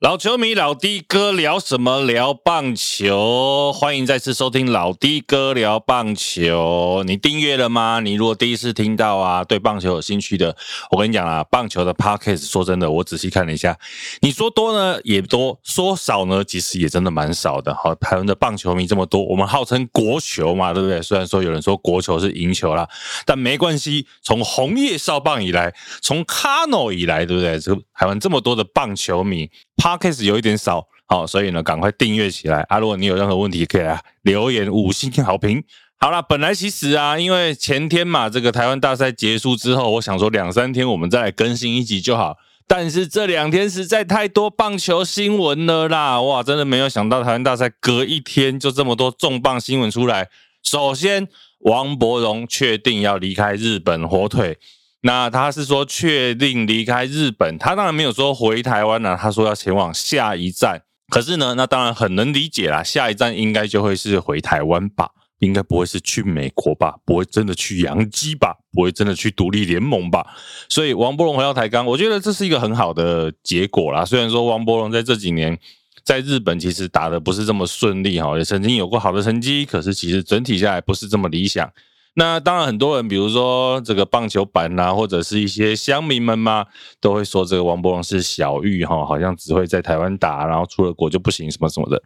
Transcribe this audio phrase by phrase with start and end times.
[0.00, 2.04] 老球迷老弟哥聊什么？
[2.04, 7.02] 聊棒球，欢迎再次收听老弟哥聊棒球。
[7.04, 7.98] 你订阅了吗？
[7.98, 10.56] 你如果第一次听到啊，对棒球有兴趣的，
[10.92, 13.76] 我跟你讲啊，棒球的 podcast，说真的，我仔细看了一下，
[14.20, 17.74] 你说多呢也多，说少呢其实也真的蛮少的。
[17.74, 21.02] 好，台湾的棒球迷这么多，我们号称国球嘛，对不对？
[21.02, 22.88] 虽然说有人说国球是赢球啦，
[23.26, 24.06] 但没关系。
[24.22, 27.58] 从红叶少棒以来，从 Cano 以来，对不对？
[27.58, 29.50] 这个台湾这么多的棒球迷。
[29.78, 32.80] Podcast 有一点少，好，所以呢，赶快订阅起来啊！
[32.80, 35.62] 如果你有任何问题，可以来留言五星好评。
[36.00, 42.36] 好了，本来其实啊，因为前天嘛，这个台湾大赛结束之后，我想说两三天我们再更新一集就好。
[42.66, 50.28] 但是这两天实在太多棒球新闻了啦，哇，真的没有想到台湾大赛隔一天就这么多重磅新闻出来。
[50.62, 51.28] 首先，
[51.60, 54.58] 王伯荣确定要离开日本火腿。
[55.02, 60.82] 那他是说确定离开日本，他当然没有说回台湾了，他说要前往下一站。
[61.08, 70.26] 可是呢，那当然很能理解啦，下一站应该就会是回台湾吧，应该不会是去美国吧，不会真的去洋基吧，不会真的去独立联盟吧。
[70.68, 74.04] 所以王柏荣回到台钢，我觉得这是一个很好的结果啦。
[74.04, 75.58] 虽然说王柏荣在这几年
[76.04, 81.70] 在日本其实打的不是这么顺利哈，也曾经有过好的成绩，可是其实整体下来不是这么理想。
[82.18, 86.66] 那当然，很多人，比如说这个棒球板呐，或者是一些乡民们嘛，
[87.00, 92.02] 都会说这个王伯龙是小玉哈，好像只会在台湾打，然后出了国就不行什么什么的。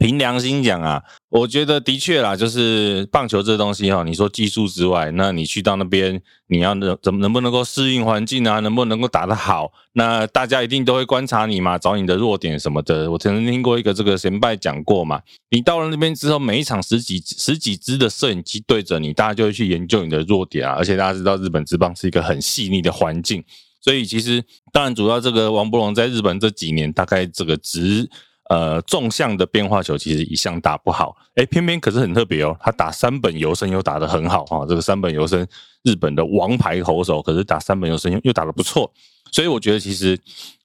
[0.00, 9.70] 凭良心讲啊，我觉得的确啦，就是棒球这东西哈，你说技术之外，那你去到那边，你要能怎么能不能够适应环境啊，能不能够打得好？
[9.92, 13.08] 那大家一定都会观察你嘛，找你的弱点什么的。
[13.08, 15.20] 我曾经听过一个这个前辈讲过嘛，
[15.50, 20.74] 你到了那边之后，每一场十几十几支的摄影机对着你，大家就会去研究你的弱点啊。
[20.76, 23.44] 而且大家知道日本职棒是一个很细腻的环境，
[23.80, 24.42] 所以其实
[24.72, 28.10] 当然主要这个王柏荣在日本这几年，大概这个职。
[28.50, 34.66] 呃，纵向的变化球其实一向打不好，哎，偏偏可是很特别哦，他打三本游生又打得很好啊。
[34.68, 35.46] 这个三本游生，
[35.82, 38.92] 日本的王牌投手，可是打三本游生又又打得不错，
[39.32, 40.18] 所以我觉得其实，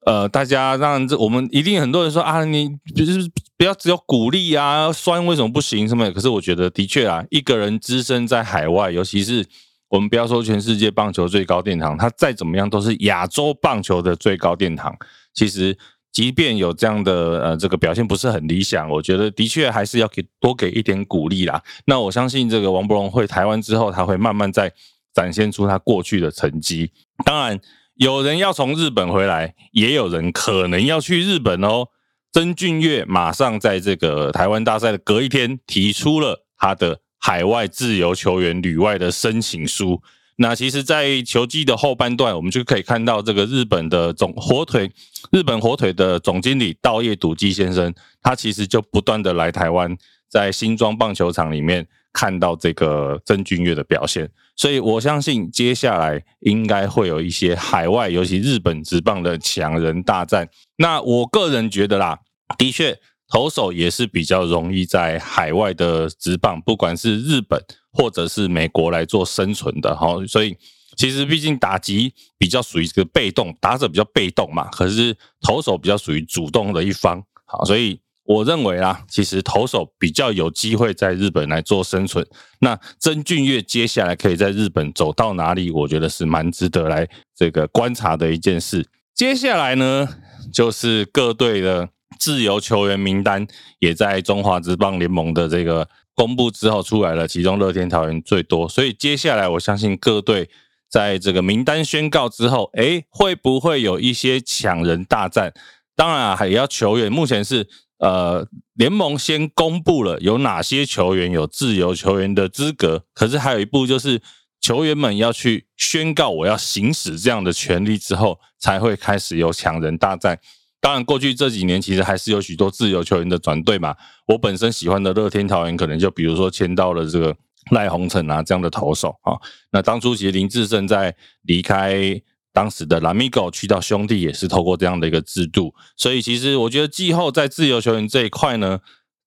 [0.06, 6.12] 呃，大家让这我们一定很多人说啊，你就是不要只有鼓励啊，酸为什么不行什么？
[6.12, 9.48] 可是我觉得的确啊，一个人只身在海外，尤其是
[9.88, 14.94] 我们不要说全世界棒球最高殿堂，他再怎么样都是亚洲棒球的最高殿堂，
[15.34, 15.78] 其实。
[16.12, 21.62] 即便有这样的呃这个表现不是很理想，我觉得的确还是要给多给一点鼓励啦。
[21.86, 24.74] 那我相信这个王伯荣回台湾之后，他会慢慢再
[25.14, 26.92] 展现出他过去的成绩。
[27.24, 27.60] 当然，
[27.96, 31.88] 有人要从日本回来，也有人可能要去日本哦。
[32.32, 40.02] 曾俊岳马上在这个台湾大赛的隔一天提出了他的海外自由球员旅外的申请书。
[40.42, 44.90] 那其实，在球季的后半段，我们就可以看到这个日本的总火腿，
[45.34, 49.98] 日本火腿的总经理道叶笃纪先生，他其实就不断的来台湾，
[50.30, 60.48] 在新庄棒球场里面看到这个曾俊岳的表现，所以我相信接下来应该会有一些海外，尤其日本职棒的强人大战。
[60.78, 62.18] 那我个人觉得啦，
[62.58, 62.98] 的确。
[63.32, 70.56] 投手也是比较容易在海外的职棒，不管是日本或者是美国来做生存的哈，所以
[70.96, 82.26] 其实毕竟打击比较属于这个被动，打者比较被动嘛，可是投手比较属于主动的一方，好，所以我认为啊，其实投手比较有机会在日本来做生存。
[82.60, 88.88] 那曾俊岳接下来可以在日本走到哪里，我觉得是蛮值得来这个观察的一件事。
[89.16, 90.08] 接下来呢，
[90.54, 91.90] 就是各队的。
[92.18, 93.48] 自由球员名单
[93.78, 95.88] 也在中华职棒联盟的这个
[96.20, 100.50] 公布之后出来了，其中乐天桃园最多，所以接下来我相信各队
[100.90, 105.54] 在这个名单宣告之后，诶，会不会有一些抢人大战？
[105.96, 107.70] 当然啊还要球员，目前是
[108.00, 114.22] 呃联盟先公布了有哪些球员有自由球员的资格，可是还有一步就是
[114.60, 120.38] 球员们要去宣告我要行使这样的权利之后，才会开始有抢人大战。
[120.82, 123.94] 当然，过去这几年其实还是有许多自由球员的转队嘛。
[124.28, 127.36] 我本身喜欢的乐天桃园，可能就比如说签到了这个
[127.72, 129.36] 赖鸿成啊这样的投手啊。
[129.74, 132.22] 那当初其实林志胜在离开
[132.54, 135.76] 当时的蓝米狗去到兄弟，也是透过这样的一个制度。
[135.98, 138.80] 所以其实我觉得季后在自由球员这一块呢，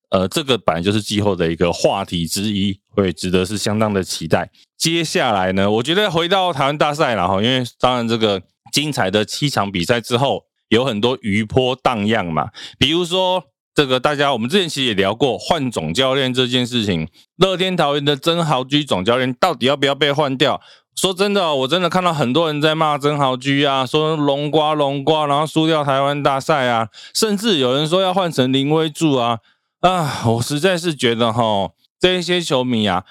[0.08, 4.50] 呃，这个本来就是季后的一个话题之一，会值得是相当的期待。
[4.78, 10.46] 接下来呢，我觉得回到台湾大赛了哈，因为当然这个精彩的七场比赛之后。
[10.72, 12.48] 有很多余波荡漾嘛，
[12.78, 20.62] 比如说这个大家我们之前其实也聊过换总教练这件事情，乐天桃园的曾豪居总教练到底要不要被换掉？
[20.96, 29.40] 说真的，我真的看到很多人在骂曾豪居啊，说龙瓜龙瓜，然后输掉台湾大赛啊，甚至有人说要换成林威柱啊
[29.80, 30.22] 啊！
[30.26, 31.70] 我实在是觉得哈，
[32.00, 33.04] 这些球迷啊，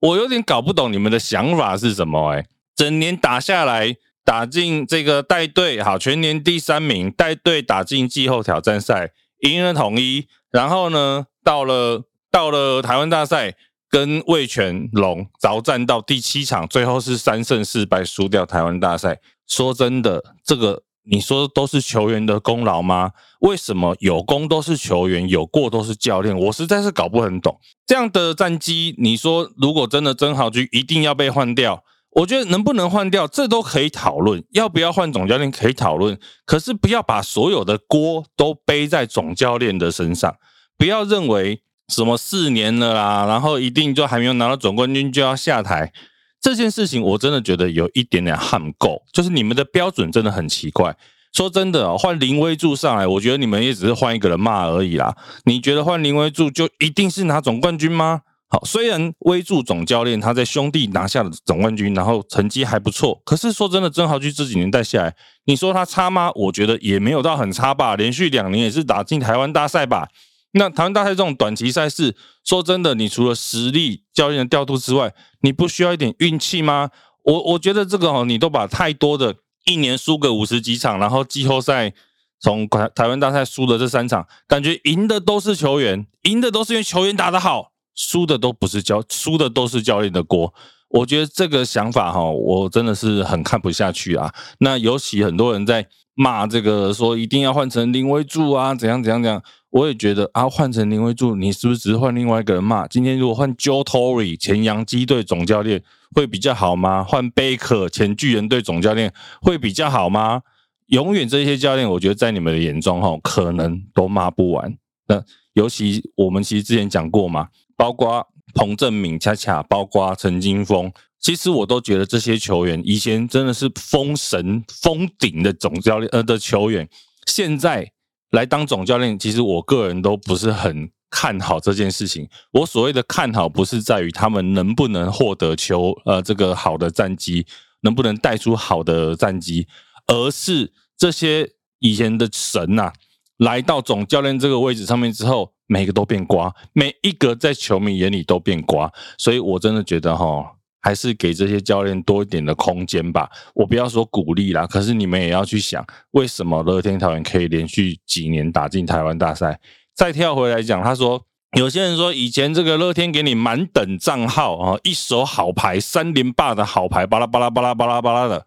[0.00, 3.96] 我有点搞不懂你们的想法是什么哎，整年打下来。
[4.28, 13.54] 打进这个带队好，全年第三名，带队打进季后挑战赛，赢了统一，然后呢，到了到了台湾大赛，
[13.88, 19.18] 跟魏全龙着战到第七场，最后是三胜四败输掉台湾大赛。
[19.46, 23.12] 说真的，这个你说都是球员的功劳吗？
[23.40, 26.38] 为什么有功都是球员，有过都是教练？
[26.38, 28.94] 我实在是搞不很懂这样的战绩。
[28.98, 31.82] 你说如果真的曾豪居一定要被换掉？
[32.18, 36.18] 我觉得能不能换掉，这都可以讨论；要不要换总教练，可以讨论。
[36.44, 40.36] 可是不要把所有的锅都背在总教练的身上，
[40.76, 45.92] 不要认为什么四年了啦，然后一定就还没有拿到总冠军就要下台。
[46.40, 50.96] 这件事情我真的觉得有一点点悍够，就是你们的标准真的很奇怪。
[51.32, 55.16] 说真的，换林威柱上来，我觉得你们也只是换一个人骂而已啦。
[55.44, 58.22] 你觉得换林威柱就一定是拿总冠军吗？
[58.50, 65.14] 好，虽然威助总教练他在兄弟拿下了总冠军，然后成绩还不错，可是说真的，曾豪居这几年带下来，
[65.44, 66.32] 你说他差吗？
[66.34, 67.94] 我觉得也没有到很差吧。
[67.94, 70.08] 连续两年也是打进台湾大赛吧。
[70.52, 75.12] 那台湾大赛这种短期赛事，说真的，你除了实力、教练的调度之外，
[75.42, 76.88] 你不需要一点运气吗？
[77.24, 79.36] 我我觉得这个哦，你都把太多的
[79.66, 81.92] 一年输个五十几场，然后季后赛
[82.40, 87.72] 从台台湾大赛输的这三场，感觉赢的都是球员，赢的都是因为球员打得好。
[87.98, 90.54] 输的都不是教，输的都是教练的锅。
[90.90, 94.32] 我觉得这个想法哈，我真的是很看不下去啊。
[94.60, 95.84] 那尤其很多人在
[96.14, 99.42] 骂这个，说一定要换成林威柱啊，怎样怎样怎样。
[99.70, 102.86] 我也觉得啊，换成林威柱，你是不是只是换另外一个人骂？
[102.86, 105.82] 今天如果换 Joe Torre 前洋基队总教练
[106.14, 107.02] 会比较好吗？
[107.02, 109.12] 换 Baker 前巨人队总教练
[109.42, 110.42] 会比较好吗？
[110.86, 114.74] 永远这些教练，我觉得在你们的眼中哈，可能都骂不完。
[115.08, 115.22] 那
[115.52, 117.48] 尤其我们其实之前讲过嘛。
[117.78, 126.88] 包括彭正敏、恰恰，包括陈金峰，其实我都觉得这些球员以前真的是封神封顶的总教练呃的球员，
[127.26, 127.92] 现在
[128.32, 132.28] 来当总教练，其实我个人都不是很看好这件事情。
[132.50, 137.46] 我所谓的看好，不是在于他们能不能获得球呃这个好的战绩，
[137.82, 139.68] 能不能带出好的战绩，
[140.08, 141.48] 而是这些
[141.78, 142.92] 以前的神呐，
[143.36, 145.52] 来到总教练这个位置上面之后。
[145.68, 150.44] 每个都变瓜，每一个在球迷眼里都变瓜，所以我真的觉得哈，
[150.80, 153.28] 还是给这些教练多一点的空间吧。
[153.54, 159.60] 我不要说鼓励啦，可是你们也要去想，为什么乐天桃园可以连续几年打进台湾大赛？
[159.94, 161.22] 再跳回来讲，他说
[161.52, 168.46] 有些人说以前这个乐天给你满等账号啊，一手好牌，三连霸的好牌，巴拉巴拉巴拉巴拉巴拉的。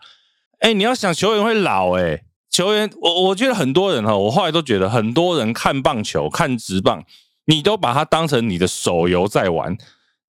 [0.60, 2.24] 哎，你要想球员会老哎。
[2.52, 7.04] 球员，我我觉得很多人哈，我后来都觉得很多人看棒球、看直棒，
[7.46, 9.78] 你都把它当成你的手游在玩，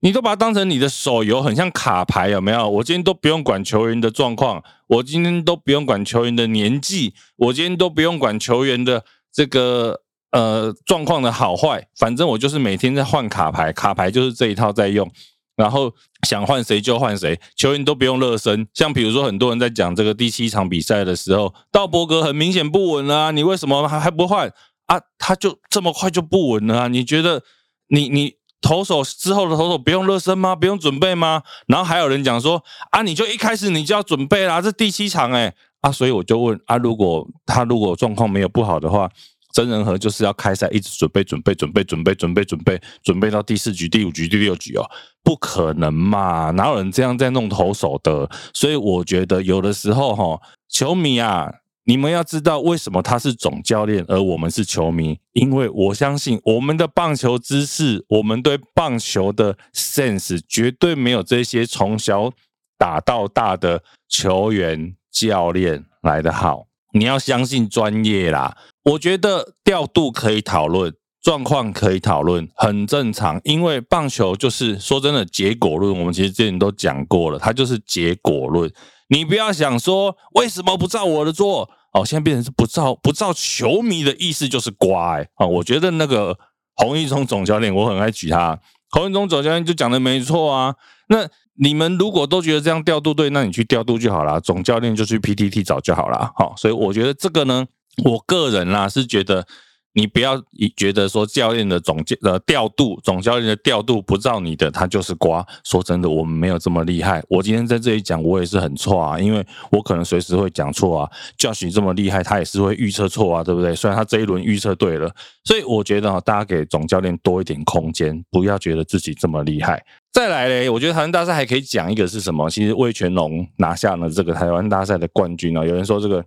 [0.00, 2.68] 你都把它当成你的手游，很像卡牌，有没有？
[2.70, 15.10] 我今天都不用管球员的状况，我今天都不用管球员的年纪，我今天都不用管球员的这个呃状况的好坏，反正我就是每天在换卡牌，卡牌就是这一套在用。
[15.54, 15.92] 然后
[16.26, 18.66] 想换谁就换谁，球员都不用热身。
[18.72, 24.52] 像比如说，很多人在讲这个第七场比赛的时候，道伯格很明显不稳啊，你为什么还还不换
[24.86, 25.00] 啊？
[25.18, 26.88] 他就这么快就不稳了啊？
[26.88, 27.42] 你觉得
[27.88, 30.56] 你你投手之后的投手不用热身吗？
[30.56, 31.42] 不用准备吗？
[31.66, 39.10] 然后还有人讲说啊，你就一开始你就要准备啦，这第七场哎啊，所以我就问啊，如果他如果状况没有不好的话。
[39.52, 44.90] 真人和就是要开赛，一直准备、准备、准备、准备、准备、准备、准备到第四局、第五局、第六局哦，
[45.22, 46.50] 不可能嘛？
[46.52, 48.28] 哪有人这样在弄投手的？
[48.54, 51.52] 所以我觉得有的时候哈，球迷啊，
[51.84, 62.32] 你们要知道为什么他是总教练，而我们是球迷，因为我相信我们的棒球知识，我们对棒球的 sense 绝对没有这些从小
[62.78, 66.66] 打到大的球员、教练来的好。
[66.94, 68.56] 你要相信专业啦。
[68.84, 73.40] 我觉得调度可以讨论，状况可以讨论，很正常。
[73.44, 78.68] 因为棒球就是说真的结果论，我们其实之前都讲过了，它就是结果论。
[79.08, 85.46] 你不要想说为什么不照我的做哦，现在变成是不照不照球迷的意思就是乖啊。
[85.46, 86.36] 我觉得那个
[86.74, 88.58] 洪一中总教练，我很爱举他。
[88.90, 90.74] 洪一中总教练就讲的没错啊。
[91.08, 96.32] 那你们如果都觉得这样调度对，那你去调度就好了，总教练就去 PTT 找就好了。
[96.34, 97.66] 好，所以我觉得这个呢。
[98.04, 99.46] 我个人啦是觉得，
[99.94, 100.42] 你不要
[100.74, 105.46] 觉得说教练的总教呃调度，总教练的调度不照你的，他就是瓜。
[105.64, 107.22] 说真的，我们没有这么厉害。
[107.28, 111.10] 我今天在这里讲，我也是很错啊，因为我可能随时会讲错啊。
[111.36, 113.74] 教训这么厉害，他也是会预测错啊，对不对？
[113.74, 119.84] 虽然他这一轮预测对了，所以我觉得大家给总教练多一点空间，不要觉得自己这么厉害。
[120.10, 122.48] 再来嘞，我觉得台湾大赛还可以讲一个是什么？
[122.48, 125.62] 其实魏全龙拿下了这个台湾大赛的冠军啊。
[125.62, 126.24] 有人说这个。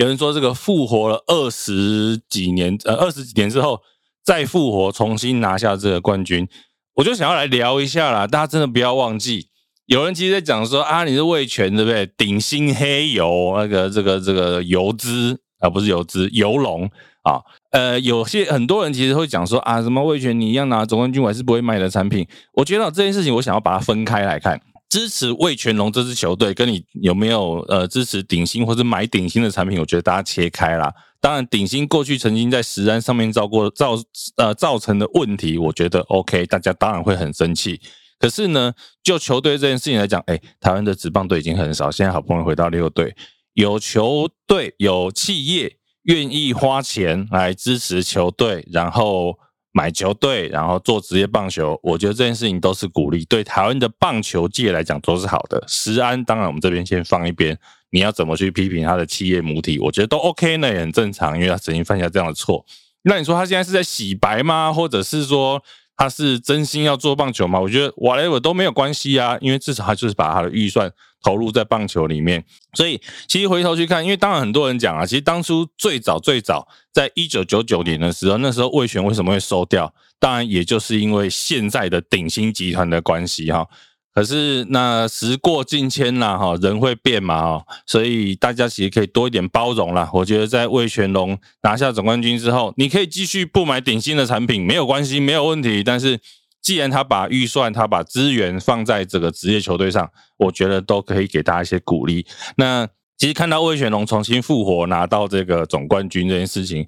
[0.00, 3.82] 有人说这个复活了二十几年，呃，二十几年之后
[4.24, 6.48] 再复活，重新拿下这个冠军，
[6.94, 8.26] 我就想要来聊一下啦。
[8.26, 9.48] 大家真的不要忘记，
[9.84, 12.06] 有人其实在讲说啊，你是味全对不对？
[12.16, 16.86] 顶新黑油那个这个这个油脂啊，不是油脂油龙
[17.22, 17.42] 啊，
[17.72, 22.26] 呃，有些很多人其实会讲说啊，什么味全你一样拿总冠军，我还是不会买的产品。
[22.54, 24.58] 我觉得这件事情，我想要把它分开来看。
[24.90, 29.78] 支持魏全龙这支球队，跟你有没有呃支持顶薪或者买顶薪的产品？
[29.78, 30.92] 我觉得大家切开啦。
[31.20, 33.94] 当然，顶薪过去曾经在实安上面造过造
[34.36, 37.80] 呃造成的问题，我觉得 OK，大家当然会很生气。
[38.18, 43.14] 可是呢，就球队这件事情来讲，哎，台湾的职棒队已经很少，现在好不容易回到六队，
[43.54, 49.38] 有球队有企业愿意花钱来支持球队，然后。
[49.72, 55.62] 买球队，然后做职业棒球，我觉得这件事情都是鼓励，对台湾的棒球界来讲都是好的。
[55.68, 57.58] 石安，当然我们这边先放一边，
[57.90, 62.64] 你要怎么去批评他的企业母体，我觉得都 OK 呢，也很正常，因为他曾经犯下这样的错。
[63.02, 64.72] 那你说他现在是在洗白吗？
[64.72, 65.62] 或者是说？
[66.00, 67.60] 他是真心要做棒球吗？
[67.60, 70.90] 我觉得 whatever 都没有关系啊，因为至少他就是把他的预算
[71.22, 72.42] 投入在棒球里面。
[72.72, 79.92] 所以其实回头去看，因为当然很多人讲啊，其实当初最早最早在一九九九年的时候，那时候魏权为什么会收掉？
[80.18, 83.68] 当然也就是因为现在的鼎新集团的关系哈。
[84.12, 90.10] 可是那时过境迁啦，哈，人会变嘛，哈，所以大家其实可以多一点包容啦。
[90.12, 95.84] 我觉得在魏全龙拿下总冠军之后，你可以继续不买顶新的产品，没有关系，没有问题。
[95.84, 96.18] 但是
[96.60, 102.26] 既然他把预算、他把资源放在这个职业球队上，我觉得都可以给大家一些鼓励。
[102.56, 106.86] 那其实看到魏全龙重新复活，拿到这个总冠军这件事情。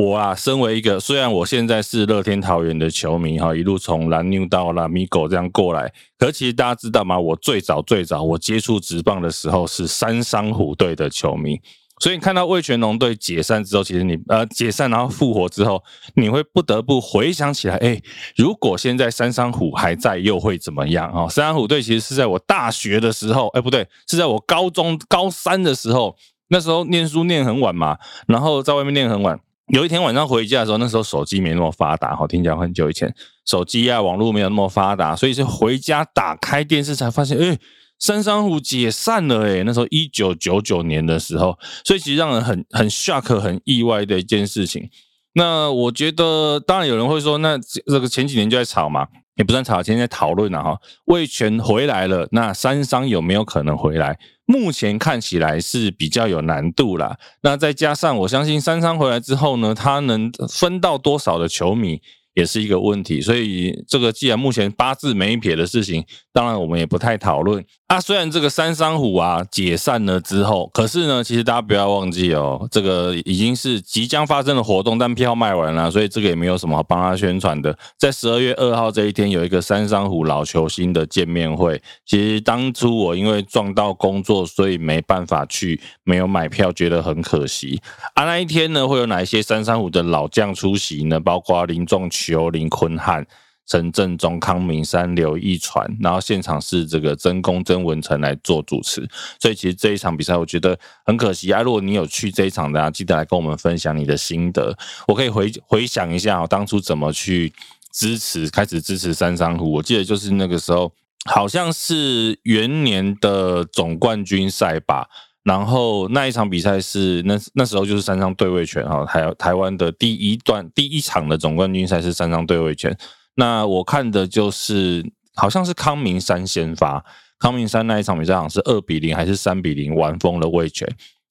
[0.00, 7.18] 我啊，身为一个虽然我现在是乐天桃园的球迷哈，一路从蓝牛到拉米狗这样过来，可其实大家知道吗？
[7.18, 11.60] 我最早最早我接触职棒的时候是三商虎队的球迷，
[11.98, 15.82] 所以你看到味全龙队解散之后，其实你呃解散然后复活之后，
[16.14, 18.00] 你会不得不回想起来，哎，
[18.36, 21.28] 如果现在三商虎还在，又会怎么样啊？
[21.28, 26.14] 三商虎队其实是在我大学的时候，哎，不对，是在我高中高三的时候，
[26.50, 29.40] 那时候念书念很晚嘛，然后在外面念很晚。
[29.68, 37.58] 有一天晚上回家的时候，那时候手机没那么发达，哈，听讲很久以前手机啊，网络没有那么发达，所以是回家打开电视才发现，哎，
[37.98, 44.88] 三山虎解散了，哎，那时候一九九九年的时候，所以其实让人很很 shock、很意外的一件事情。
[45.34, 49.06] 那我觉得，当然有人会说，那这个前几年就在吵嘛。
[49.36, 50.76] 也不算吵，今天在讨论了哈。
[51.04, 54.18] 魏权回来了，那三商有没有可能回来？
[54.48, 57.18] 目前看起来是比较有难度啦。
[57.42, 62.00] 那再加上我相信三三回来之后呢，他能分到多少的球迷？
[62.34, 66.04] 也是一个问题，所以这个既然目前八字没一撇的事情，
[66.38, 68.00] 当然我们也不太讨论啊。
[68.00, 77.76] 虽然这个三山虎啊解散了之后，可是呢，其实大家不要忘记哦，这个已经是即将发生的活动，但票卖完了，所以这个也没有什么好帮他宣传的。
[77.98, 81.82] 在十二月二号这一天，有一个三山虎老球星的见面会。
[82.06, 87.80] 其实当初我因为撞到工作，所以没办法去，没有买票，觉得很可惜。
[88.14, 91.18] 啊，那一天呢，会有哪一些三山虎的老将出席呢？
[91.18, 92.50] 包括林仲球。
[92.50, 93.26] 林坤汉、
[93.68, 99.06] 陈振中、康明山、刘一传，然后现场是这个曾公、曾文成来做主持，
[99.38, 101.60] 所以其实这一场比赛我觉得很可惜啊。
[101.60, 104.74] 如果你有去这一场的，啊记得来跟我们分享你的心得。
[105.06, 107.52] 我可以回回想一下，我当初怎么去
[107.92, 109.70] 支持，开始支持三山湖。
[109.70, 110.90] 我记得就是那个时候，
[111.26, 115.08] 好像是元年的总冠军赛吧。
[115.44, 122.96] 然后那一场比赛是那那时候就是三张对位拳哈，台台湾的第一段第一场的总冠军赛是三张对位拳。
[123.38, 127.04] 那我看的就是好像是康明山先发，
[127.38, 130.86] 康明山那一场比赛好像是二比零还是三比零完封了卫权。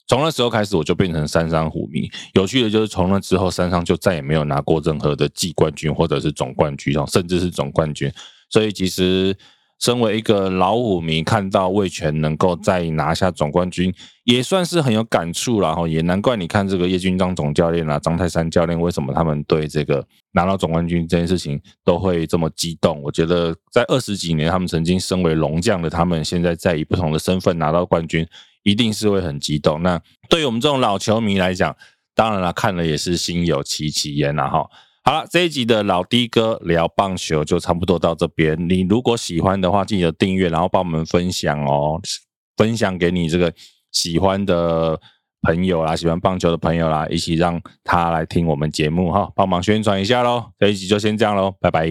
[0.08, 2.10] 从那时候开始我就变成三山虎迷。
[2.34, 8.10] 有趣的就是从那之后三上就再也没有拿过任何的季冠军或者是总冠军，甚至是总冠军。
[8.50, 9.36] 所以其实。
[9.80, 13.94] 身为一个老虎迷，看到魏权能够再拿下总冠军，
[14.24, 15.88] 也算是很有感触了哈。
[15.88, 23.02] 也难怪你看这个叶军章总教练啊，张泰山教练，为什么他们对这个拿到总冠军这件事情都会这么激动？
[23.04, 28.28] 我觉得在二十几年，他们曾经身为龙将的他们，现在在以不同的身份拿到冠军，
[28.64, 29.84] 一定是会很激动。
[29.84, 31.76] 那对于我们这种老球迷来讲，
[32.16, 34.68] 当然了，看了也是心有戚戚焉呐哈。
[35.08, 38.58] 好了，这一集的老的哥聊棒球就差不多到这边。
[38.68, 41.98] 你如果喜欢的话，记得订阅，然后帮我们分享哦，
[42.58, 43.54] 分享给你这个
[43.94, 45.00] 喜欢的
[45.44, 50.52] 朋友啦，喜欢棒球的朋友啦，一起让他来听我们节目哈，帮忙宣传一下喽。
[50.60, 51.88] 这一集就先这样喽，拜拜。